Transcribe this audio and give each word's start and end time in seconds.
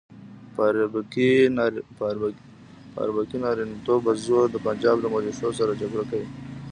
په 0.55 0.61
اربکي 3.03 3.37
نارینتوب 3.43 3.99
په 4.07 4.11
زور 4.25 4.43
د 4.51 4.57
پنجاب 4.65 4.97
له 5.01 5.07
ملیشو 5.13 5.49
سره 5.59 5.79
جګړه 5.81 6.05
کوي. 6.11 6.27